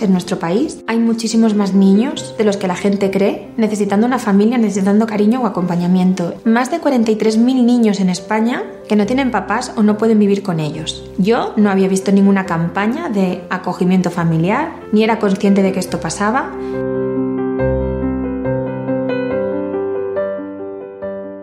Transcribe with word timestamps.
En 0.00 0.12
nuestro 0.12 0.38
país 0.38 0.82
hay 0.86 0.98
muchísimos 0.98 1.54
más 1.54 1.74
niños 1.74 2.34
de 2.38 2.44
los 2.44 2.56
que 2.56 2.66
la 2.66 2.74
gente 2.74 3.10
cree, 3.10 3.48
necesitando 3.58 4.06
una 4.06 4.18
familia, 4.18 4.56
necesitando 4.56 5.06
cariño 5.06 5.42
o 5.42 5.46
acompañamiento. 5.46 6.34
Más 6.44 6.70
de 6.70 6.80
43.000 6.80 7.38
niños 7.38 8.00
en 8.00 8.08
España 8.08 8.64
que 8.88 8.96
no 8.96 9.04
tienen 9.04 9.30
papás 9.30 9.72
o 9.76 9.82
no 9.82 9.98
pueden 9.98 10.18
vivir 10.18 10.42
con 10.42 10.58
ellos. 10.58 11.04
Yo 11.18 11.52
no 11.56 11.70
había 11.70 11.86
visto 11.86 12.12
ninguna 12.12 12.46
campaña 12.46 13.10
de 13.10 13.44
acogimiento 13.50 14.10
familiar, 14.10 14.72
ni 14.90 15.04
era 15.04 15.18
consciente 15.18 15.62
de 15.62 15.72
que 15.72 15.80
esto 15.80 16.00
pasaba. 16.00 16.50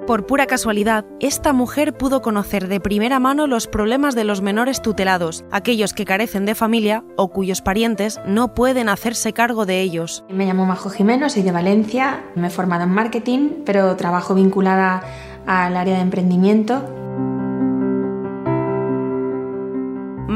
Por 0.07 0.25
pura 0.25 0.45
casualidad, 0.45 1.03
esta 1.19 1.51
mujer 1.51 1.91
pudo 1.91 2.21
conocer 2.21 2.69
de 2.69 2.79
primera 2.79 3.19
mano 3.19 3.45
los 3.45 3.67
problemas 3.67 4.15
de 4.15 4.23
los 4.23 4.41
menores 4.41 4.81
tutelados, 4.81 5.43
aquellos 5.51 5.91
que 5.91 6.05
carecen 6.05 6.45
de 6.45 6.55
familia 6.55 7.03
o 7.17 7.27
cuyos 7.27 7.61
parientes 7.61 8.21
no 8.25 8.53
pueden 8.53 8.87
hacerse 8.87 9.33
cargo 9.33 9.65
de 9.65 9.81
ellos. 9.81 10.23
Me 10.29 10.45
llamo 10.45 10.65
Majo 10.65 10.89
Jimeno, 10.89 11.29
soy 11.29 11.43
de 11.43 11.51
Valencia, 11.51 12.23
me 12.35 12.47
he 12.47 12.49
formado 12.49 12.85
en 12.85 12.91
marketing, 12.91 13.49
pero 13.65 13.97
trabajo 13.97 14.33
vinculada 14.33 15.03
al 15.45 15.75
área 15.75 15.95
de 15.95 16.01
emprendimiento 16.01 16.85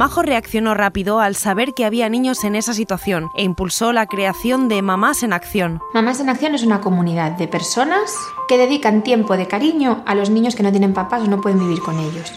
Majo 0.01 0.23
reaccionó 0.23 0.73
rápido 0.73 1.19
al 1.19 1.35
saber 1.35 1.75
que 1.75 1.85
había 1.85 2.09
niños 2.09 2.43
en 2.43 2.55
esa 2.55 2.73
situación 2.73 3.29
e 3.35 3.43
impulsó 3.43 3.93
la 3.93 4.07
creación 4.07 4.67
de 4.67 4.81
Mamás 4.81 5.21
en 5.21 5.31
Acción. 5.31 5.79
Mamás 5.93 6.19
en 6.19 6.29
Acción 6.29 6.55
es 6.55 6.63
una 6.63 6.81
comunidad 6.81 7.33
de 7.33 7.47
personas 7.47 8.11
que 8.47 8.57
dedican 8.57 9.03
tiempo 9.03 9.37
de 9.37 9.47
cariño 9.47 10.01
a 10.07 10.15
los 10.15 10.31
niños 10.31 10.55
que 10.55 10.63
no 10.63 10.71
tienen 10.71 10.95
papás 10.95 11.21
o 11.21 11.27
no 11.27 11.39
pueden 11.39 11.59
vivir 11.59 11.81
con 11.81 11.99
ellos. 11.99 12.33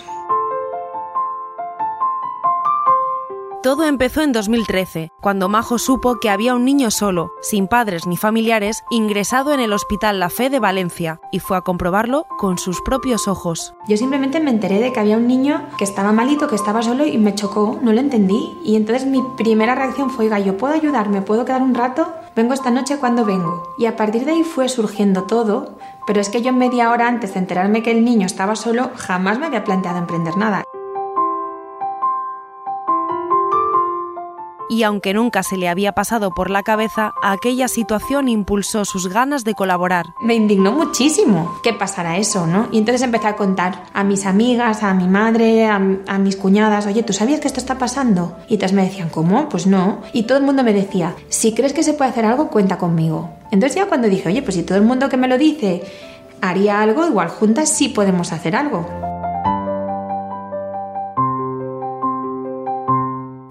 Todo 3.64 3.84
empezó 3.84 4.20
en 4.20 4.32
2013, 4.32 5.10
cuando 5.22 5.48
Majo 5.48 5.78
supo 5.78 6.20
que 6.20 6.28
había 6.28 6.54
un 6.54 6.66
niño 6.66 6.90
solo, 6.90 7.30
sin 7.40 7.66
padres 7.66 8.06
ni 8.06 8.18
familiares, 8.18 8.84
ingresado 8.90 9.54
en 9.54 9.60
el 9.60 9.72
Hospital 9.72 10.20
La 10.20 10.28
Fe 10.28 10.50
de 10.50 10.60
Valencia, 10.60 11.18
y 11.32 11.38
fue 11.38 11.56
a 11.56 11.62
comprobarlo 11.62 12.26
con 12.36 12.58
sus 12.58 12.82
propios 12.82 13.26
ojos. 13.26 13.72
Yo 13.88 13.96
simplemente 13.96 14.38
me 14.38 14.50
enteré 14.50 14.80
de 14.80 14.92
que 14.92 15.00
había 15.00 15.16
un 15.16 15.26
niño 15.26 15.66
que 15.78 15.84
estaba 15.84 16.12
malito, 16.12 16.46
que 16.46 16.56
estaba 16.56 16.82
solo 16.82 17.06
y 17.06 17.16
me 17.16 17.34
chocó, 17.34 17.78
no 17.80 17.94
lo 17.94 18.00
entendí. 18.00 18.52
Y 18.66 18.76
entonces 18.76 19.06
mi 19.06 19.22
primera 19.38 19.74
reacción 19.74 20.10
fue, 20.10 20.26
oiga, 20.26 20.40
¿yo 20.40 20.58
puedo 20.58 20.74
ayudar? 20.74 21.08
¿Me 21.08 21.22
puedo 21.22 21.46
quedar 21.46 21.62
un 21.62 21.74
rato? 21.74 22.12
Vengo 22.36 22.52
esta 22.52 22.70
noche 22.70 22.98
cuando 22.98 23.24
vengo. 23.24 23.62
Y 23.78 23.86
a 23.86 23.96
partir 23.96 24.26
de 24.26 24.32
ahí 24.32 24.44
fue 24.44 24.68
surgiendo 24.68 25.22
todo, 25.22 25.78
pero 26.06 26.20
es 26.20 26.28
que 26.28 26.42
yo 26.42 26.52
media 26.52 26.90
hora 26.90 27.08
antes 27.08 27.32
de 27.32 27.40
enterarme 27.40 27.82
que 27.82 27.92
el 27.92 28.04
niño 28.04 28.26
estaba 28.26 28.56
solo, 28.56 28.90
jamás 28.94 29.38
me 29.38 29.46
había 29.46 29.64
planteado 29.64 29.96
emprender 29.96 30.36
nada. 30.36 30.64
Y 34.68 34.82
aunque 34.82 35.14
nunca 35.14 35.42
se 35.42 35.56
le 35.56 35.68
había 35.68 35.92
pasado 35.92 36.30
por 36.30 36.50
la 36.50 36.62
cabeza, 36.62 37.12
aquella 37.22 37.68
situación 37.68 38.28
impulsó 38.28 38.84
sus 38.84 39.08
ganas 39.08 39.44
de 39.44 39.54
colaborar. 39.54 40.06
Me 40.20 40.34
indignó 40.34 40.72
muchísimo 40.72 41.60
que 41.62 41.72
pasara 41.72 42.16
eso, 42.16 42.46
¿no? 42.46 42.68
Y 42.72 42.78
entonces 42.78 43.02
empecé 43.02 43.28
a 43.28 43.36
contar 43.36 43.84
a 43.92 44.04
mis 44.04 44.26
amigas, 44.26 44.82
a 44.82 44.94
mi 44.94 45.08
madre, 45.08 45.66
a, 45.66 45.78
mis 45.78 46.36
cuñadas, 46.36 46.86
oye, 46.86 47.02
¿tú 47.02 47.12
sabías 47.12 47.40
que 47.40 47.48
esto 47.48 47.60
está 47.60 47.78
pasando? 47.78 48.36
Y 48.48 48.56
todas 48.56 48.72
me 48.72 48.84
decían, 48.84 49.08
¿cómo? 49.08 49.48
Pues 49.48 49.66
no. 49.66 50.02
Y 50.12 50.24
todo 50.24 50.38
el 50.38 50.44
mundo 50.44 50.62
me 50.64 50.72
decía, 50.72 51.14
si 51.28 51.54
crees 51.54 51.72
que 51.72 51.82
se 51.82 51.94
puede 51.94 52.10
hacer 52.10 52.24
algo, 52.24 52.48
cuenta 52.48 52.78
conmigo. 52.78 53.30
Entonces 53.50 53.76
ya 53.76 53.86
cuando 53.86 54.08
dije, 54.08 54.28
oye, 54.28 54.42
pues 54.42 54.56
si 54.56 54.62
todo 54.62 54.78
el 54.78 54.84
mundo 54.84 55.08
que 55.08 55.16
me 55.16 55.28
lo 55.28 55.38
dice 55.38 55.82
haría 56.40 56.80
algo, 56.80 57.06
igual 57.06 57.28
juntas 57.28 57.70
sí 57.70 57.88
podemos 57.88 58.32
hacer 58.32 58.56
algo. 58.56 59.13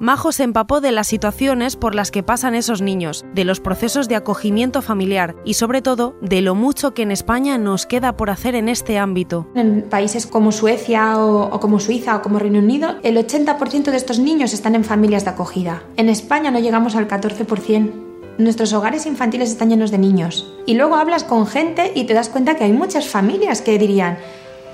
Majo 0.04 0.34
se 0.34 0.44
empapó 0.44 0.82
de 0.82 0.92
las 0.92 1.08
situaciones 1.08 1.78
por 1.78 1.96
las 1.96 2.12
que 2.12 2.24
pasan 2.24 2.56
esos 2.56 2.82
niños, 2.82 3.24
de 3.34 3.46
los 3.46 3.62
procesos 3.62 4.10
de 4.10 4.18
acogimiento 4.18 4.82
familiar 4.82 5.34
y 5.46 5.54
sobre 5.54 5.82
todo 5.82 6.18
de 6.20 6.42
lo 6.42 6.56
mucho 6.56 6.94
que 6.94 7.04
en 7.04 7.12
España 7.12 7.58
nos 7.58 7.86
queda 7.86 8.18
por 8.18 8.30
hacer 8.30 8.56
en 8.56 8.68
este 8.68 8.98
ámbito. 8.98 9.48
En 9.56 9.84
países 9.84 10.28
como 10.28 10.52
Suecia 10.52 11.18
o, 11.20 11.58
como 11.62 11.80
Suiza 11.80 12.18
o 12.18 12.22
como 12.22 12.38
Reino 12.38 12.60
Unido, 12.60 12.98
el 13.02 13.16
80% 13.16 13.92
de 13.92 13.96
estos 13.96 14.20
niños 14.20 14.52
están 14.52 14.76
en 14.76 14.84
familias 14.84 15.24
de 15.24 15.30
acogida. 15.30 15.84
En 15.96 16.10
España 16.10 16.52
no 16.52 16.60
llegamos 16.60 16.98
al 16.98 17.08
14%. 17.08 17.94
Nuestros 18.40 18.74
hogares 18.74 19.06
infantiles 19.06 19.52
están 19.52 19.70
llenos 19.70 19.90
de 19.90 20.00
niños. 20.00 20.52
Y 20.66 20.74
luego 20.74 20.98
hablas 20.98 21.24
con 21.24 21.48
gente 21.48 21.94
y 21.96 22.04
te 22.04 22.14
das 22.14 22.28
cuenta 22.28 22.58
que 22.58 22.66
hay 22.66 22.74
muchas 22.74 23.08
familias 23.08 23.62
que 23.62 23.80
dirían, 23.80 24.18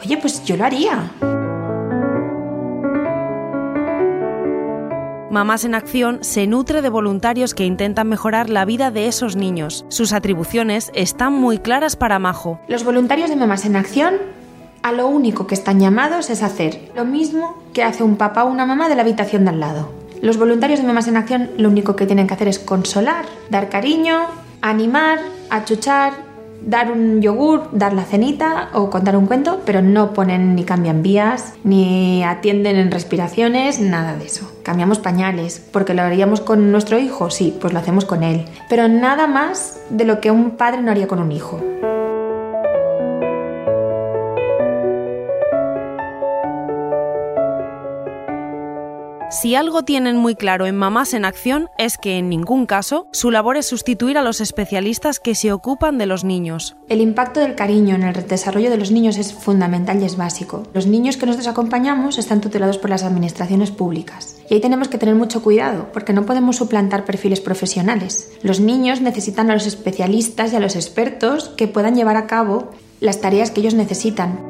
oye, 0.03 0.17
pues 0.17 0.43
yo 0.43 0.57
lo 0.57 0.65
haría. 0.65 1.11
Mamás 5.31 5.63
en 5.63 5.75
Acción 5.75 6.17
se 6.21 6.47
nutre 6.47 6.81
de 6.81 6.89
voluntarios 6.89 7.53
que 7.53 7.63
intentan 7.63 8.07
mejorar 8.07 8.49
la 8.49 8.65
vida 8.65 8.89
de 8.89 9.07
esos 9.07 9.35
niños. 9.35 9.85
Sus 9.89 10.11
atribuciones 10.11 10.89
están 10.95 11.33
muy 11.33 11.59
claras 11.59 11.95
para 11.95 12.17
Majo. 12.17 12.59
Los 12.67 12.83
voluntarios 12.83 13.29
de 13.29 13.35
Mamás 13.35 13.63
en 13.65 13.75
Acción 13.75 14.15
a 14.81 14.91
lo 14.91 15.07
único 15.07 15.45
que 15.45 15.53
están 15.53 15.79
llamados 15.79 16.31
es 16.31 16.41
hacer 16.41 16.91
lo 16.95 17.05
mismo 17.05 17.61
que 17.73 17.83
hace 17.83 18.01
un 18.01 18.15
papá 18.15 18.45
o 18.45 18.49
una 18.49 18.65
mamá 18.65 18.89
de 18.89 18.95
la 18.95 19.03
habitación 19.03 19.43
de 19.43 19.51
al 19.51 19.59
lado. 19.59 19.91
Los 20.19 20.37
voluntarios 20.37 20.79
de 20.79 20.87
Mamás 20.87 21.07
en 21.07 21.17
Acción 21.17 21.51
lo 21.57 21.69
único 21.69 21.95
que 21.95 22.07
tienen 22.07 22.25
que 22.25 22.33
hacer 22.33 22.47
es 22.47 22.57
consolar, 22.57 23.25
dar 23.51 23.69
cariño, 23.69 24.21
animar, 24.61 25.19
achuchar, 25.51 26.13
dar 26.61 26.91
un 26.91 27.21
yogur, 27.21 27.69
dar 27.71 27.93
la 27.93 28.03
cenita 28.03 28.69
o 28.73 28.89
contar 28.89 29.15
un 29.15 29.25
cuento, 29.25 29.61
pero 29.65 29.81
no 29.81 30.13
ponen 30.13 30.55
ni 30.55 30.63
cambian 30.63 31.01
vías, 31.01 31.53
ni 31.63 32.23
atienden 32.23 32.77
en 32.77 32.91
respiraciones, 32.91 33.79
nada 33.79 34.15
de 34.15 34.25
eso. 34.25 34.51
Cambiamos 34.63 34.99
pañales, 34.99 35.65
porque 35.71 35.93
lo 35.93 36.01
haríamos 36.01 36.41
con 36.41 36.71
nuestro 36.71 36.99
hijo, 36.99 37.29
sí, 37.29 37.55
pues 37.59 37.73
lo 37.73 37.79
hacemos 37.79 38.05
con 38.05 38.23
él, 38.23 38.45
pero 38.69 38.87
nada 38.87 39.27
más 39.27 39.79
de 39.89 40.05
lo 40.05 40.19
que 40.21 40.31
un 40.31 40.51
padre 40.51 40.81
no 40.81 40.91
haría 40.91 41.07
con 41.07 41.19
un 41.19 41.31
hijo. 41.31 41.59
Si 49.41 49.55
algo 49.55 49.83
tienen 49.83 50.17
muy 50.17 50.35
claro 50.35 50.65
en 50.65 50.75
Mamás 50.75 51.13
en 51.13 51.23
Acción 51.23 51.69
es 51.77 51.97
que 51.97 52.17
en 52.17 52.27
ningún 52.27 52.65
caso 52.65 53.07
su 53.13 53.31
labor 53.31 53.55
es 53.55 53.67
sustituir 53.67 54.17
a 54.17 54.21
los 54.21 54.41
especialistas 54.41 55.21
que 55.21 55.33
se 55.33 55.53
ocupan 55.53 55.97
de 55.97 56.07
los 56.07 56.25
niños. 56.25 56.75
El 56.89 56.99
impacto 56.99 57.39
del 57.39 57.55
cariño 57.55 57.95
en 57.95 58.03
el 58.03 58.27
desarrollo 58.27 58.69
de 58.69 58.75
los 58.75 58.91
niños 58.91 59.17
es 59.17 59.33
fundamental 59.33 60.01
y 60.01 60.03
es 60.03 60.17
básico. 60.17 60.63
Los 60.73 60.87
niños 60.87 61.15
que 61.15 61.25
nosotros 61.25 61.47
acompañamos 61.47 62.17
están 62.17 62.41
tutelados 62.41 62.77
por 62.77 62.89
las 62.89 63.03
administraciones 63.03 63.71
públicas. 63.71 64.41
Y 64.49 64.55
ahí 64.55 64.59
tenemos 64.59 64.89
que 64.89 64.97
tener 64.97 65.15
mucho 65.15 65.41
cuidado, 65.41 65.87
porque 65.93 66.11
no 66.11 66.25
podemos 66.25 66.57
suplantar 66.57 67.05
perfiles 67.05 67.39
profesionales. 67.39 68.33
Los 68.41 68.59
niños 68.59 68.99
necesitan 68.99 69.49
a 69.49 69.53
los 69.53 69.67
especialistas 69.67 70.51
y 70.51 70.57
a 70.57 70.59
los 70.59 70.75
expertos 70.75 71.47
que 71.55 71.69
puedan 71.69 71.95
llevar 71.95 72.17
a 72.17 72.27
cabo 72.27 72.71
las 72.99 73.21
tareas 73.21 73.51
que 73.51 73.61
ellos 73.61 73.73
necesitan. 73.73 74.48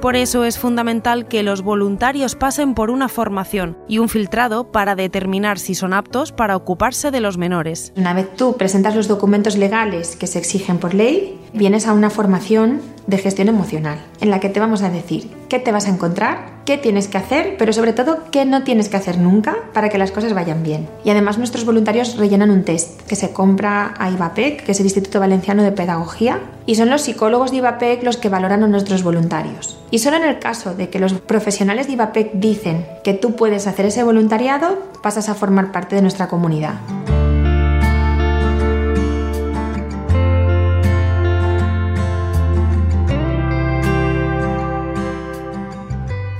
Por 0.00 0.14
eso 0.14 0.44
es 0.44 0.58
fundamental 0.58 1.26
que 1.26 1.42
los 1.42 1.62
voluntarios 1.62 2.36
pasen 2.36 2.74
por 2.74 2.90
una 2.90 3.08
formación 3.08 3.78
y 3.88 3.98
un 3.98 4.08
filtrado 4.08 4.70
para 4.70 4.94
determinar 4.94 5.58
si 5.58 5.74
son 5.74 5.94
aptos 5.94 6.32
para 6.32 6.54
ocuparse 6.54 7.10
de 7.10 7.20
los 7.20 7.38
menores. 7.38 7.92
Una 7.96 8.12
vez 8.12 8.28
tú 8.36 8.56
presentas 8.56 8.94
los 8.94 9.08
documentos 9.08 9.56
legales 9.56 10.14
que 10.14 10.26
se 10.26 10.38
exigen 10.38 10.78
por 10.78 10.94
ley, 10.94 11.40
vienes 11.54 11.86
a 11.86 11.94
una 11.94 12.10
formación 12.10 12.82
de 13.06 13.18
gestión 13.18 13.48
emocional, 13.48 13.98
en 14.20 14.30
la 14.30 14.40
que 14.40 14.48
te 14.48 14.60
vamos 14.60 14.82
a 14.82 14.90
decir 14.90 15.30
qué 15.48 15.58
te 15.58 15.72
vas 15.72 15.86
a 15.86 15.90
encontrar, 15.90 16.56
qué 16.64 16.76
tienes 16.76 17.06
que 17.06 17.18
hacer, 17.18 17.54
pero 17.58 17.72
sobre 17.72 17.92
todo 17.92 18.24
qué 18.30 18.44
no 18.44 18.64
tienes 18.64 18.88
que 18.88 18.96
hacer 18.96 19.18
nunca 19.18 19.56
para 19.72 19.88
que 19.88 19.98
las 19.98 20.10
cosas 20.10 20.34
vayan 20.34 20.62
bien. 20.62 20.88
Y 21.04 21.10
además 21.10 21.38
nuestros 21.38 21.64
voluntarios 21.64 22.16
rellenan 22.16 22.50
un 22.50 22.64
test 22.64 23.00
que 23.02 23.16
se 23.16 23.30
compra 23.30 23.94
a 23.98 24.10
IVAPEC, 24.10 24.64
que 24.64 24.72
es 24.72 24.80
el 24.80 24.86
Instituto 24.86 25.20
Valenciano 25.20 25.62
de 25.62 25.72
Pedagogía, 25.72 26.40
y 26.66 26.74
son 26.74 26.90
los 26.90 27.02
psicólogos 27.02 27.52
de 27.52 27.58
IVAPEC 27.58 28.02
los 28.02 28.16
que 28.16 28.28
valoran 28.28 28.64
a 28.64 28.68
nuestros 28.68 29.04
voluntarios. 29.04 29.78
Y 29.90 30.00
solo 30.00 30.16
en 30.16 30.24
el 30.24 30.40
caso 30.40 30.74
de 30.74 30.90
que 30.90 30.98
los 30.98 31.12
profesionales 31.14 31.86
de 31.86 31.92
IVAPEC 31.92 32.32
dicen 32.34 32.86
que 33.04 33.14
tú 33.14 33.36
puedes 33.36 33.68
hacer 33.68 33.86
ese 33.86 34.02
voluntariado, 34.02 34.82
pasas 35.02 35.28
a 35.28 35.34
formar 35.34 35.70
parte 35.70 35.94
de 35.94 36.02
nuestra 36.02 36.26
comunidad. 36.26 36.74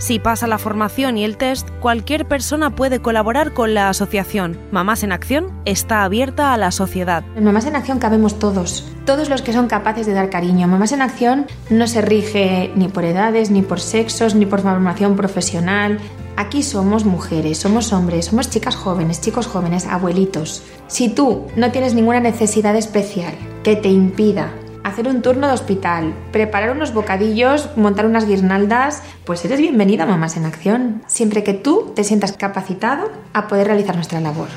Si 0.06 0.20
pasa 0.20 0.47
la 0.47 0.58
formación 0.58 1.19
y 1.19 1.25
el 1.25 1.37
test, 1.37 1.69
cualquier 1.81 2.29
persona 2.29 2.76
puede 2.76 3.00
colaborar 3.00 3.53
con 3.55 3.75
la 3.75 3.88
asociación. 3.88 4.56
Mamás 4.70 5.03
en 5.03 5.11
Acción 5.11 5.50
está 5.64 6.05
abierta 6.05 6.53
a 6.53 6.56
la 6.56 6.70
sociedad. 6.70 7.25
En 7.35 7.43
Mamás 7.43 7.67
en 7.67 7.75
Acción 7.75 7.99
cabemos 7.99 8.38
todos, 8.38 8.88
todos 9.05 9.29
los 9.29 9.43
que 9.43 9.53
son 9.53 9.67
capaces 9.67 10.06
de 10.06 10.12
dar 10.12 10.31
cariño. 10.31 10.69
Mamás 10.69 10.93
en 10.93 11.03
Acción 11.03 11.47
no 11.70 11.88
se 11.88 12.03
rige 12.03 12.70
ni 12.76 12.87
por 12.87 13.05
edades, 13.05 13.50
ni 13.50 13.62
por 13.62 13.81
sexos, 13.81 14.37
ni 14.37 14.47
por 14.47 14.61
formación 14.61 15.17
profesional. 15.17 15.99
Aquí 16.37 16.62
somos 16.62 17.05
mujeres, 17.05 17.59
somos 17.59 17.93
hombres, 17.93 18.26
somos 18.26 18.49
chicas 18.49 18.76
jóvenes, 18.76 19.20
chicos 19.20 19.49
jóvenes, 19.49 19.88
abuelitos. 19.88 20.62
Si 20.87 21.09
tú 21.09 21.49
no 21.56 21.73
tienes 21.73 21.94
ninguna 21.94 22.20
necesidad 22.20 22.76
especial 22.76 23.35
que 23.64 23.75
te 23.75 23.88
impida 23.88 24.52
hacer 24.87 25.09
un 25.09 25.21
turno 25.21 25.49
de 25.49 25.53
hospital, 25.53 26.15
preparar 26.31 26.71
unos 26.71 26.94
bocadillos, 26.94 27.77
montar 27.77 28.06
unas 28.06 28.27
guirnaldas, 28.27 29.03
pues 29.25 29.44
eres 29.44 29.59
bienvenida 29.59 30.06
Mamás 30.06 30.37
en 30.37 30.44
Acción, 30.44 31.03
siempre 31.09 31.43
que 31.43 31.55
tú 31.55 31.93
te 31.97 32.05
sientas 32.05 32.33
capacitado 32.33 33.11
a 33.33 33.49
poder 33.49 33.67
realizar 33.67 33.97
nuestra 33.97 34.21
labor. 34.21 34.49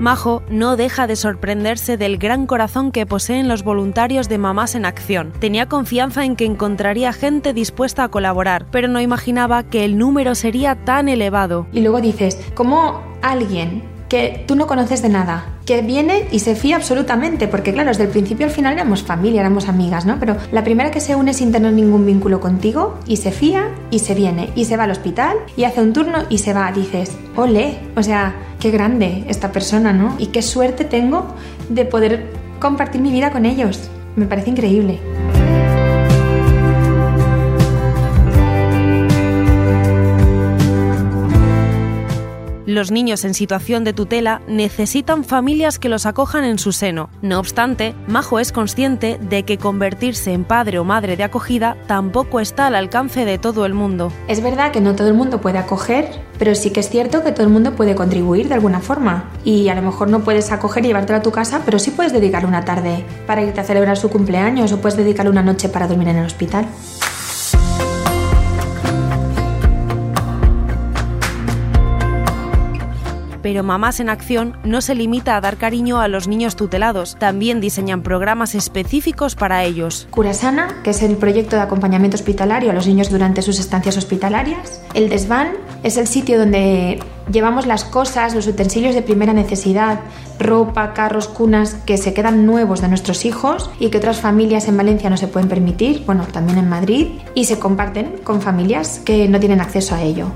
Majo 0.00 0.42
no 0.48 0.78
deja 0.78 1.06
de 1.06 1.14
sorprenderse 1.14 1.98
del 1.98 2.16
gran 2.16 2.46
corazón 2.46 2.90
que 2.90 3.04
poseen 3.04 3.48
los 3.48 3.62
voluntarios 3.62 4.30
de 4.30 4.38
Mamás 4.38 4.74
en 4.74 4.86
Acción. 4.86 5.30
Tenía 5.40 5.66
confianza 5.66 6.24
en 6.24 6.36
que 6.36 6.46
encontraría 6.46 7.12
gente 7.12 7.52
dispuesta 7.52 8.04
a 8.04 8.08
colaborar, 8.08 8.64
pero 8.70 8.88
no 8.88 8.98
imaginaba 9.02 9.62
que 9.62 9.84
el 9.84 9.98
número 9.98 10.34
sería 10.34 10.74
tan 10.74 11.10
elevado. 11.10 11.66
Y 11.70 11.82
luego 11.82 12.00
dices, 12.00 12.38
¿cómo 12.54 13.02
alguien 13.20 13.82
que 14.10 14.44
tú 14.46 14.56
no 14.56 14.66
conoces 14.66 15.00
de 15.02 15.08
nada, 15.08 15.46
que 15.64 15.82
viene 15.82 16.26
y 16.32 16.40
se 16.40 16.56
fía 16.56 16.76
absolutamente, 16.76 17.46
porque 17.46 17.72
claro, 17.72 17.88
desde 17.88 18.02
el 18.02 18.10
principio 18.10 18.44
al 18.44 18.52
final 18.52 18.74
éramos 18.74 19.04
familia, 19.04 19.40
éramos 19.40 19.68
amigas, 19.68 20.04
¿no? 20.04 20.18
Pero 20.18 20.36
la 20.50 20.64
primera 20.64 20.90
que 20.90 21.00
se 21.00 21.14
une 21.14 21.32
sin 21.32 21.52
tener 21.52 21.72
ningún 21.72 22.04
vínculo 22.04 22.40
contigo 22.40 22.98
y 23.06 23.18
se 23.18 23.30
fía 23.30 23.70
y 23.90 24.00
se 24.00 24.14
viene 24.14 24.50
y 24.56 24.64
se 24.64 24.76
va 24.76 24.84
al 24.84 24.90
hospital 24.90 25.36
y 25.56 25.62
hace 25.62 25.80
un 25.80 25.92
turno 25.92 26.24
y 26.28 26.38
se 26.38 26.52
va, 26.52 26.72
dices, 26.72 27.16
ole, 27.36 27.78
o 27.96 28.02
sea, 28.02 28.34
qué 28.58 28.72
grande 28.72 29.24
esta 29.28 29.52
persona, 29.52 29.92
¿no? 29.92 30.16
Y 30.18 30.26
qué 30.26 30.42
suerte 30.42 30.84
tengo 30.84 31.28
de 31.68 31.84
poder 31.84 32.26
compartir 32.58 33.00
mi 33.00 33.12
vida 33.12 33.30
con 33.30 33.46
ellos. 33.46 33.90
Me 34.16 34.26
parece 34.26 34.50
increíble. 34.50 34.98
Los 42.80 42.90
niños 42.90 43.26
en 43.26 43.34
situación 43.34 43.84
de 43.84 43.92
tutela 43.92 44.40
necesitan 44.48 45.22
familias 45.22 45.78
que 45.78 45.90
los 45.90 46.06
acojan 46.06 46.44
en 46.44 46.58
su 46.58 46.72
seno. 46.72 47.10
No 47.20 47.38
obstante, 47.38 47.94
Majo 48.06 48.38
es 48.38 48.52
consciente 48.52 49.18
de 49.20 49.42
que 49.42 49.58
convertirse 49.58 50.32
en 50.32 50.44
padre 50.44 50.78
o 50.78 50.84
madre 50.84 51.14
de 51.14 51.22
acogida 51.22 51.76
tampoco 51.86 52.40
está 52.40 52.68
al 52.68 52.74
alcance 52.74 53.26
de 53.26 53.36
todo 53.36 53.66
el 53.66 53.74
mundo. 53.74 54.10
Es 54.28 54.42
verdad 54.42 54.72
que 54.72 54.80
no 54.80 54.96
todo 54.96 55.08
el 55.08 55.14
mundo 55.14 55.42
puede 55.42 55.58
acoger, 55.58 56.08
pero 56.38 56.54
sí 56.54 56.70
que 56.70 56.80
es 56.80 56.88
cierto 56.88 57.22
que 57.22 57.32
todo 57.32 57.44
el 57.44 57.52
mundo 57.52 57.76
puede 57.76 57.94
contribuir 57.94 58.48
de 58.48 58.54
alguna 58.54 58.80
forma. 58.80 59.28
Y 59.44 59.68
a 59.68 59.74
lo 59.74 59.82
mejor 59.82 60.08
no 60.08 60.20
puedes 60.20 60.50
acoger 60.50 60.82
y 60.82 60.88
llevártelo 60.88 61.18
a 61.18 61.22
tu 61.22 61.32
casa, 61.32 61.60
pero 61.66 61.78
sí 61.78 61.90
puedes 61.90 62.14
dedicarle 62.14 62.48
una 62.48 62.64
tarde 62.64 63.04
para 63.26 63.42
irte 63.42 63.60
a 63.60 63.64
celebrar 63.64 63.98
su 63.98 64.08
cumpleaños 64.08 64.72
o 64.72 64.80
puedes 64.80 64.96
dedicarle 64.96 65.30
una 65.30 65.42
noche 65.42 65.68
para 65.68 65.86
dormir 65.86 66.08
en 66.08 66.16
el 66.16 66.24
hospital. 66.24 66.64
Pero 73.50 73.64
Mamás 73.64 73.98
en 73.98 74.10
Acción 74.10 74.56
no 74.62 74.80
se 74.80 74.94
limita 74.94 75.34
a 75.34 75.40
dar 75.40 75.56
cariño 75.56 76.00
a 76.00 76.06
los 76.06 76.28
niños 76.28 76.54
tutelados, 76.54 77.16
también 77.18 77.60
diseñan 77.60 78.00
programas 78.00 78.54
específicos 78.54 79.34
para 79.34 79.64
ellos. 79.64 80.06
Curasana, 80.12 80.76
que 80.84 80.90
es 80.90 81.02
el 81.02 81.16
proyecto 81.16 81.56
de 81.56 81.62
acompañamiento 81.62 82.14
hospitalario 82.14 82.70
a 82.70 82.74
los 82.74 82.86
niños 82.86 83.10
durante 83.10 83.42
sus 83.42 83.58
estancias 83.58 83.96
hospitalarias. 83.96 84.80
El 84.94 85.08
desván 85.08 85.54
es 85.82 85.96
el 85.96 86.06
sitio 86.06 86.38
donde 86.38 87.02
llevamos 87.28 87.66
las 87.66 87.82
cosas, 87.82 88.36
los 88.36 88.46
utensilios 88.46 88.94
de 88.94 89.02
primera 89.02 89.32
necesidad, 89.32 89.98
ropa, 90.38 90.92
carros, 90.92 91.26
cunas 91.26 91.74
que 91.74 91.98
se 91.98 92.14
quedan 92.14 92.46
nuevos 92.46 92.80
de 92.80 92.86
nuestros 92.86 93.24
hijos 93.24 93.68
y 93.80 93.90
que 93.90 93.98
otras 93.98 94.20
familias 94.20 94.68
en 94.68 94.76
Valencia 94.76 95.10
no 95.10 95.16
se 95.16 95.26
pueden 95.26 95.48
permitir, 95.48 96.04
bueno, 96.06 96.24
también 96.32 96.56
en 96.56 96.68
Madrid, 96.68 97.08
y 97.34 97.46
se 97.46 97.58
comparten 97.58 98.18
con 98.22 98.42
familias 98.42 99.00
que 99.04 99.26
no 99.28 99.40
tienen 99.40 99.60
acceso 99.60 99.96
a 99.96 100.02
ello. 100.02 100.30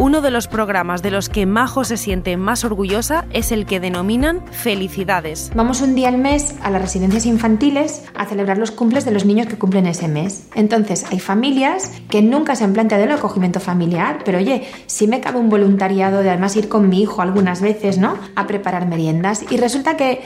Uno 0.00 0.20
de 0.20 0.30
los 0.30 0.46
programas 0.46 1.02
de 1.02 1.10
los 1.10 1.28
que 1.28 1.44
Majo 1.44 1.82
se 1.82 1.96
siente 1.96 2.36
más 2.36 2.64
orgullosa 2.64 3.26
es 3.32 3.50
el 3.50 3.66
que 3.66 3.80
denominan 3.80 4.46
Felicidades. 4.52 5.50
Vamos 5.56 5.80
un 5.80 5.96
día 5.96 6.06
al 6.06 6.18
mes 6.18 6.54
a 6.62 6.70
las 6.70 6.80
residencias 6.80 7.26
infantiles 7.26 8.04
a 8.14 8.24
celebrar 8.24 8.58
los 8.58 8.70
cumples 8.70 9.04
de 9.04 9.10
los 9.10 9.24
niños 9.24 9.48
que 9.48 9.58
cumplen 9.58 9.88
ese 9.88 10.06
mes. 10.06 10.46
Entonces, 10.54 11.04
hay 11.10 11.18
familias 11.18 11.90
que 12.08 12.22
nunca 12.22 12.54
se 12.54 12.62
han 12.62 12.74
planteado 12.74 13.02
el 13.02 13.10
acogimiento 13.10 13.58
familiar, 13.58 14.20
pero 14.24 14.38
oye, 14.38 14.68
sí 14.86 15.08
me 15.08 15.20
cabe 15.20 15.40
un 15.40 15.50
voluntariado 15.50 16.22
de 16.22 16.30
además 16.30 16.54
ir 16.54 16.68
con 16.68 16.88
mi 16.88 17.02
hijo 17.02 17.20
algunas 17.20 17.60
veces, 17.60 17.98
¿no? 17.98 18.16
A 18.36 18.46
preparar 18.46 18.86
meriendas. 18.86 19.44
Y 19.50 19.56
resulta 19.56 19.96
que 19.96 20.22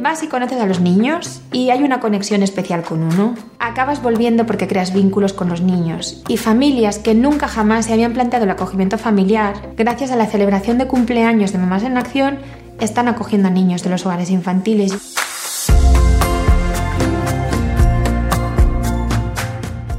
Vas 0.00 0.22
y 0.22 0.28
conoces 0.28 0.60
a 0.60 0.66
los 0.66 0.80
niños 0.80 1.40
y 1.52 1.70
hay 1.70 1.82
una 1.82 2.00
conexión 2.00 2.42
especial 2.42 2.82
con 2.82 3.02
uno. 3.02 3.34
Acabas 3.58 4.02
volviendo 4.02 4.46
porque 4.46 4.66
creas 4.66 4.92
vínculos 4.92 5.32
con 5.32 5.48
los 5.48 5.60
niños. 5.60 6.22
Y 6.28 6.36
familias 6.36 6.98
que 6.98 7.14
nunca 7.14 7.48
jamás 7.48 7.86
se 7.86 7.92
habían 7.92 8.12
planteado 8.12 8.44
el 8.44 8.50
acogimiento 8.50 8.98
familiar, 8.98 9.54
gracias 9.76 10.10
a 10.10 10.16
la 10.16 10.26
celebración 10.26 10.78
de 10.78 10.86
cumpleaños 10.86 11.52
de 11.52 11.58
Mamás 11.58 11.84
en 11.84 11.96
Acción, 11.96 12.38
están 12.80 13.08
acogiendo 13.08 13.48
a 13.48 13.52
niños 13.52 13.82
de 13.82 13.90
los 13.90 14.04
hogares 14.04 14.30
infantiles. 14.30 15.14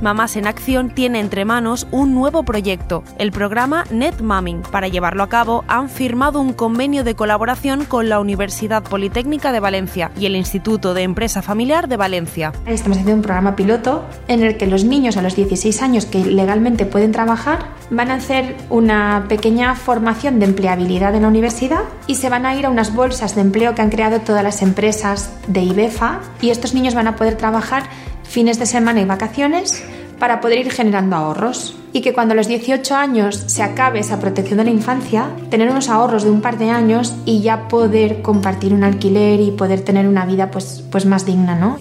Mamás 0.05 0.35
en 0.35 0.45
Acción 0.45 0.91
tiene 0.91 1.19
entre 1.19 1.45
manos 1.45 1.87
un 1.89 2.13
nuevo 2.13 2.43
proyecto, 2.43 3.03
el 3.17 3.31
programa 3.31 3.85
Net 3.89 4.21
Mamming. 4.21 4.61
Para 4.61 4.87
llevarlo 4.87 5.23
a 5.23 5.29
cabo 5.29 5.65
han 5.67 5.89
firmado 5.89 6.41
un 6.41 6.53
convenio 6.53 7.03
de 7.03 7.15
colaboración 7.15 7.85
con 7.85 8.07
la 8.07 8.19
Universidad 8.19 8.83
Politécnica 8.83 9.51
de 9.51 9.59
Valencia 9.59 10.11
y 10.19 10.27
el 10.27 10.35
Instituto 10.35 10.93
de 10.93 11.01
Empresa 11.01 11.41
Familiar 11.41 11.87
de 11.87 11.97
Valencia. 11.97 12.53
Estamos 12.67 12.99
haciendo 12.99 13.15
un 13.15 13.23
programa 13.23 13.55
piloto 13.55 14.05
en 14.27 14.43
el 14.43 14.57
que 14.57 14.67
los 14.67 14.83
niños 14.83 15.17
a 15.17 15.23
los 15.23 15.35
16 15.35 15.81
años 15.81 16.05
que 16.05 16.23
legalmente 16.23 16.85
pueden 16.85 17.11
trabajar 17.11 17.69
van 17.89 18.11
a 18.11 18.15
hacer 18.15 18.55
una 18.69 19.25
pequeña 19.27 19.73
formación 19.73 20.37
de 20.37 20.45
empleabilidad 20.45 21.15
en 21.15 21.23
la 21.23 21.29
universidad 21.29 21.81
y 22.05 22.13
se 22.13 22.29
van 22.29 22.45
a 22.45 22.55
ir 22.55 22.67
a 22.67 22.69
unas 22.69 22.93
bolsas 22.93 23.33
de 23.33 23.41
empleo 23.41 23.73
que 23.73 23.81
han 23.81 23.89
creado 23.89 24.21
todas 24.21 24.43
las 24.43 24.61
empresas 24.61 25.31
de 25.47 25.63
IBEFA 25.63 26.19
y 26.41 26.51
estos 26.51 26.75
niños 26.75 26.93
van 26.93 27.07
a 27.07 27.15
poder 27.15 27.37
trabajar 27.37 27.85
fines 28.23 28.59
de 28.59 28.67
semana 28.67 29.01
y 29.01 29.05
vacaciones 29.05 29.83
para 30.19 30.41
poder 30.41 30.59
ir 30.59 30.71
generando 30.71 31.15
ahorros 31.15 31.75
y 31.93 32.01
que 32.01 32.13
cuando 32.13 32.33
a 32.33 32.35
los 32.35 32.47
18 32.47 32.95
años 32.95 33.43
se 33.47 33.63
acabe 33.63 33.99
esa 33.99 34.19
protección 34.19 34.57
de 34.57 34.65
la 34.65 34.71
infancia, 34.71 35.29
tener 35.49 35.69
unos 35.69 35.89
ahorros 35.89 36.23
de 36.23 36.29
un 36.29 36.41
par 36.41 36.57
de 36.57 36.69
años 36.69 37.15
y 37.25 37.41
ya 37.41 37.67
poder 37.67 38.21
compartir 38.21 38.73
un 38.73 38.83
alquiler 38.83 39.39
y 39.39 39.51
poder 39.51 39.81
tener 39.81 40.07
una 40.07 40.25
vida 40.25 40.51
pues, 40.51 40.83
pues 40.91 41.05
más 41.05 41.25
digna, 41.25 41.55
¿no? 41.55 41.77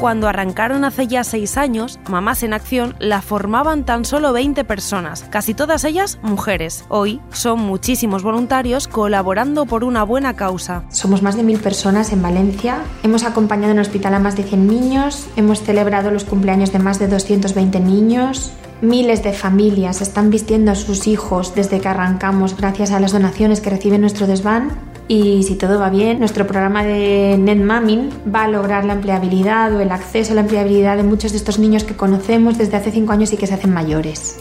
Cuando 0.00 0.28
arrancaron 0.28 0.86
hace 0.86 1.06
ya 1.08 1.24
seis 1.24 1.58
años, 1.58 2.00
Mamás 2.08 2.42
en 2.42 2.54
Acción 2.54 2.96
la 3.00 3.20
formaban 3.20 3.84
tan 3.84 4.06
solo 4.06 4.32
20 4.32 4.64
personas, 4.64 5.26
casi 5.28 5.52
todas 5.52 5.84
ellas 5.84 6.18
mujeres. 6.22 6.86
Hoy 6.88 7.20
son 7.32 7.60
muchísimos 7.60 8.22
voluntarios 8.22 8.88
colaborando 8.88 9.66
por 9.66 9.84
una 9.84 10.02
buena 10.02 10.36
causa. 10.36 10.84
Somos 10.88 11.20
más 11.20 11.36
de 11.36 11.42
mil 11.42 11.60
personas 11.60 12.12
en 12.12 12.22
Valencia, 12.22 12.78
hemos 13.02 13.24
acompañado 13.24 13.72
en 13.72 13.78
el 13.78 13.82
hospital 13.82 14.14
a 14.14 14.20
más 14.20 14.36
de 14.36 14.44
100 14.44 14.66
niños, 14.66 15.26
hemos 15.36 15.62
celebrado 15.62 16.10
los 16.10 16.24
cumpleaños 16.24 16.72
de 16.72 16.78
más 16.78 16.98
de 16.98 17.06
220 17.06 17.78
niños, 17.80 18.52
Miles 18.82 19.22
de 19.22 19.34
familias 19.34 20.00
están 20.00 20.30
vistiendo 20.30 20.70
a 20.70 20.74
sus 20.74 21.06
hijos 21.06 21.54
desde 21.54 21.80
que 21.80 21.88
arrancamos 21.88 22.56
gracias 22.56 22.92
a 22.92 23.00
las 23.00 23.12
donaciones 23.12 23.60
que 23.60 23.68
recibe 23.68 23.98
nuestro 23.98 24.26
desván 24.26 24.70
y 25.10 25.42
si 25.42 25.56
todo 25.56 25.80
va 25.80 25.90
bien, 25.90 26.20
nuestro 26.20 26.46
programa 26.46 26.84
de 26.84 27.36
NetMamming 27.36 28.10
va 28.32 28.44
a 28.44 28.48
lograr 28.48 28.84
la 28.84 28.92
empleabilidad 28.92 29.74
o 29.74 29.80
el 29.80 29.90
acceso 29.90 30.30
a 30.30 30.34
la 30.36 30.42
empleabilidad 30.42 30.96
de 30.96 31.02
muchos 31.02 31.32
de 31.32 31.38
estos 31.38 31.58
niños 31.58 31.82
que 31.82 31.96
conocemos 31.96 32.56
desde 32.56 32.76
hace 32.76 32.92
cinco 32.92 33.12
años 33.12 33.32
y 33.32 33.36
que 33.36 33.48
se 33.48 33.54
hacen 33.54 33.74
mayores. 33.74 34.38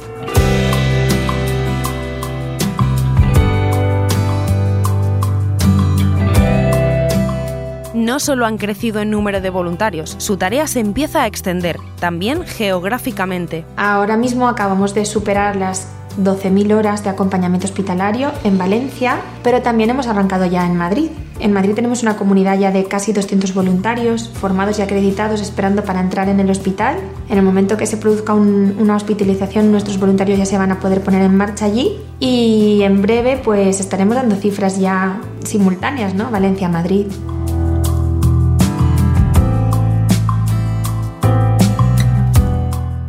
no 7.95 8.19
solo 8.19 8.47
han 8.47 8.57
crecido 8.57 9.01
en 9.01 9.11
número 9.11 9.39
de 9.39 9.51
voluntarios, 9.51 10.15
su 10.17 10.37
tarea 10.37 10.65
se 10.65 10.79
empieza 10.79 11.23
a 11.23 11.27
extender, 11.27 11.77
también 11.99 12.43
geográficamente. 12.43 13.65
Ahora 13.75 14.17
mismo 14.17 14.47
acabamos 14.47 14.95
de 14.95 15.05
superar 15.05 15.55
las 15.55 15.87
12.000 16.17 16.73
horas 16.73 17.03
de 17.03 17.09
acompañamiento 17.09 17.67
hospitalario 17.67 18.31
en 18.43 18.57
Valencia, 18.57 19.21
pero 19.43 19.61
también 19.61 19.89
hemos 19.89 20.07
arrancado 20.07 20.45
ya 20.45 20.65
en 20.65 20.75
Madrid. 20.75 21.09
En 21.39 21.53
Madrid 21.53 21.73
tenemos 21.73 22.03
una 22.03 22.17
comunidad 22.17 22.59
ya 22.59 22.71
de 22.71 22.83
casi 22.85 23.13
200 23.13 23.53
voluntarios 23.53 24.29
formados 24.29 24.79
y 24.79 24.81
acreditados 24.81 25.41
esperando 25.41 25.83
para 25.83 26.01
entrar 26.01 26.27
en 26.27 26.39
el 26.39 26.49
hospital. 26.49 26.97
En 27.29 27.37
el 27.37 27.43
momento 27.43 27.77
que 27.77 27.85
se 27.85 27.97
produzca 27.97 28.33
una 28.33 28.95
hospitalización, 28.95 29.71
nuestros 29.71 29.99
voluntarios 29.99 30.37
ya 30.37 30.45
se 30.45 30.57
van 30.57 30.71
a 30.71 30.79
poder 30.79 31.01
poner 31.01 31.21
en 31.21 31.35
marcha 31.35 31.65
allí 31.65 31.97
y 32.19 32.81
en 32.83 33.01
breve 33.01 33.39
pues 33.43 33.79
estaremos 33.79 34.15
dando 34.15 34.35
cifras 34.35 34.79
ya 34.79 35.21
simultáneas, 35.45 36.13
¿no? 36.13 36.29
Valencia-Madrid. 36.29 37.07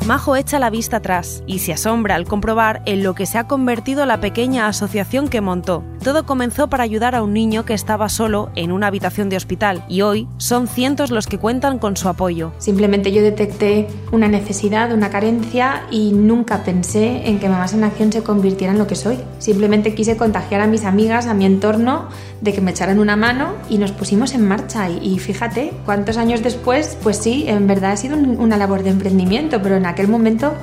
Majo 0.06 0.34
echa 0.34 0.58
la 0.58 0.70
vista 0.70 0.96
atrás 0.96 1.44
y 1.46 1.58
se 1.58 1.72
asombra 1.72 2.14
al 2.14 2.24
comprobar 2.24 2.82
en 2.86 3.02
lo 3.02 3.14
que 3.14 3.26
se 3.26 3.38
ha 3.38 3.46
convertido 3.46 4.06
la 4.06 4.20
pequeña 4.20 4.66
asociación 4.66 5.28
que 5.28 5.40
montó. 5.40 5.84
Todo 6.02 6.24
comenzó 6.24 6.68
para 6.68 6.82
ayudar 6.82 7.14
a 7.14 7.22
un 7.22 7.34
niño 7.34 7.66
que 7.66 7.74
estaba 7.74 8.08
solo 8.08 8.50
en 8.56 8.72
una 8.72 8.86
habitación 8.86 9.28
de 9.28 9.36
hospital 9.36 9.84
y 9.88 10.00
hoy 10.00 10.26
son 10.38 10.66
cientos 10.66 11.10
los 11.10 11.26
que 11.26 11.36
cuentan 11.36 11.78
con 11.78 11.98
su 11.98 12.08
apoyo. 12.08 12.52
Simplemente 12.56 13.12
yo 13.12 13.22
detecté 13.22 13.88
una 14.10 14.26
necesidad, 14.26 14.92
una 14.92 15.10
carencia 15.10 15.82
y 15.90 16.12
nunca 16.12 16.64
pensé 16.64 17.28
en 17.28 17.38
que 17.38 17.50
Mamás 17.50 17.74
en 17.74 17.84
Acción 17.84 18.10
se 18.10 18.22
convirtiera 18.22 18.72
en 18.72 18.78
lo 18.78 18.86
que 18.86 18.96
soy. 18.96 19.18
Simplemente 19.38 19.94
quise 19.94 20.16
contagiar 20.16 20.62
a 20.62 20.66
mis 20.66 20.84
amigas, 20.84 21.26
a 21.26 21.34
mi 21.34 21.44
entorno, 21.44 22.08
de 22.40 22.54
que 22.54 22.62
me 22.62 22.70
echaran 22.70 22.98
una 22.98 23.16
mano 23.16 23.52
y 23.68 23.76
nos 23.76 23.92
pusimos 23.92 24.34
en 24.34 24.48
marcha. 24.48 24.88
Y, 24.88 25.18
fíjate, 25.18 25.72
cuántos 25.84 26.16
años 26.16 26.42
después, 26.42 26.96
pues 27.02 27.18
sí, 27.18 27.44
en 27.46 27.66
verdad 27.66 27.92
ha 27.92 27.96
sido 27.98 28.16
una 28.16 28.56
labor 28.56 28.82
de 28.82 28.90
emprendimiento, 28.90 29.60
pero 29.62 29.76
en 29.76 29.84
aquel 30.00 30.10
momento, 30.10 30.54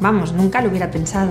vamos, 0.00 0.32
nunca 0.32 0.62
lo 0.62 0.70
hubiera 0.70 0.90
pensado. 0.90 1.30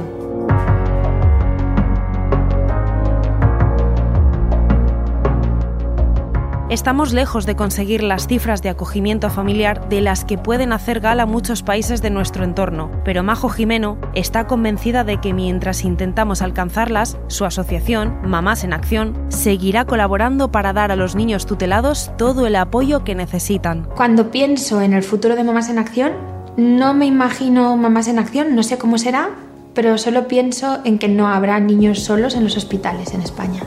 Estamos 6.70 7.14
lejos 7.14 7.48
de 7.48 7.56
conseguir 7.56 8.04
las 8.04 8.28
cifras 8.28 8.62
de 8.62 8.70
acogimiento 8.70 9.32
familiar 9.32 9.90
de 9.90 10.02
las 10.02 10.24
que 10.24 10.38
pueden 10.38 10.72
hacer 10.72 11.00
gala 11.00 11.26
muchos 11.26 11.64
países 11.64 12.04
de 12.04 12.12
nuestro 12.12 12.44
entorno, 12.44 12.92
pero 13.04 13.24
Majo 13.24 13.50
Jimeno 13.50 13.98
está 14.14 14.46
convencida 14.46 15.04
de 15.04 15.20
que 15.20 15.34
mientras 15.34 15.84
intentamos 15.84 16.44
alcanzarlas, 16.44 17.18
su 17.28 17.46
asociación, 17.46 18.20
Mamás 18.24 18.64
en 18.64 18.74
Acción, 18.74 19.18
seguirá 19.30 19.86
colaborando 19.86 20.52
para 20.52 20.74
dar 20.74 20.92
a 20.92 20.96
los 20.96 21.16
niños 21.16 21.48
tutelados 21.48 22.12
todo 22.18 22.46
el 22.46 22.56
apoyo 22.56 23.04
que 23.04 23.16
necesitan. 23.16 23.88
Cuando 23.96 24.30
pienso 24.30 24.82
en 24.82 24.94
el 24.94 25.02
futuro 25.02 25.36
de 25.36 25.44
Mamás 25.44 25.70
en 25.70 25.80
Acción, 25.80 26.37
no 26.58 26.96
me 26.96 27.06
imagino 27.06 27.78
Mamás 27.78 28.08
en 28.08 28.20
Acción, 28.20 28.56
no 28.56 28.64
sé 28.64 28.78
cómo 28.78 28.98
será, 28.98 29.30
pero 29.76 29.98
solo 30.00 30.28
pienso 30.28 30.80
en 30.84 30.98
que 30.98 31.08
no 31.08 31.28
habrá 31.28 31.60
niños 31.60 32.00
solos 32.00 32.36
en 32.36 32.44
los 32.44 32.58
hospitales 32.58 33.14
en 33.14 33.22
España. 33.22 33.62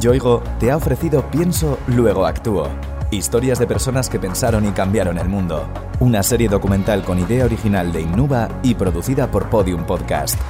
Yoigo 0.00 0.42
te 0.58 0.72
ha 0.72 0.76
ofrecido 0.76 1.22
Pienso, 1.30 1.78
luego 1.86 2.26
actúo. 2.26 2.91
Historias 3.12 3.58
de 3.58 3.66
personas 3.66 4.08
que 4.08 4.18
pensaron 4.18 4.66
y 4.66 4.70
cambiaron 4.70 5.18
el 5.18 5.28
mundo. 5.28 5.68
Una 6.00 6.22
serie 6.22 6.48
documental 6.48 7.04
con 7.04 7.18
idea 7.18 7.44
original 7.44 7.92
de 7.92 8.00
Innuba 8.00 8.48
y 8.62 8.74
producida 8.74 9.30
por 9.30 9.50
Podium 9.50 9.84
Podcast. 9.84 10.40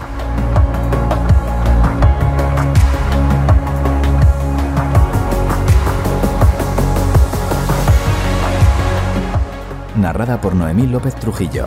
Narrada 9.97 10.41
por 10.41 10.55
Noemí 10.55 10.87
López 10.87 11.17
Trujillo. 11.17 11.67